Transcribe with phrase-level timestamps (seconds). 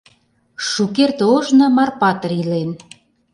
[0.69, 2.71] Шукерте ожно Мар-Патыр илен.